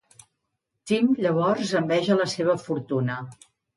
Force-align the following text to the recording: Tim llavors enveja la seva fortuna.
Tim 0.91 1.11
llavors 1.25 1.73
enveja 1.81 2.17
la 2.23 2.29
seva 2.33 2.57
fortuna. 2.67 3.19